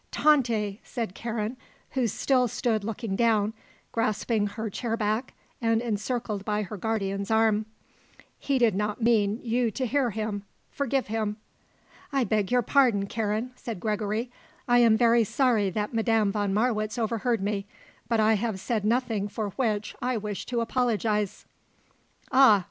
[0.09, 1.57] "Tante," said Karen,
[1.91, 3.53] who still stood looking down,
[3.91, 7.67] grasping her chair back and encircled by her guardian's arm,
[8.39, 10.43] "he did not mean you to hear him.
[10.71, 11.37] Forgive him."
[12.11, 14.31] "I beg your pardon, Karen," said Gregory,
[14.67, 17.67] "I am very sorry that Madame von Marwitz overheard me;
[18.09, 21.45] but I have said nothing for which I wish to apologize."
[22.31, 22.59] "Ah!